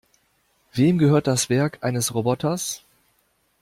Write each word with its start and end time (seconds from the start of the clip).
Wem 0.73 0.97
gehört 0.97 1.27
das 1.27 1.47
Werk 1.51 1.77
eines 1.83 2.15
Roboters? 2.15 2.81